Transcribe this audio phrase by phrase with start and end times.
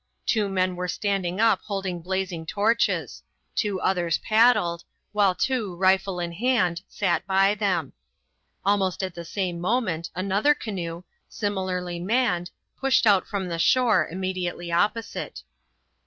[0.25, 3.21] Two men were standing up holding blazing torches;
[3.53, 7.93] two others paddled; while two, rifle in hand, sat by them.
[8.65, 14.71] Almost at the same moment another canoe, similarly manned, pushed out from the shore immediately
[14.71, 15.43] opposite.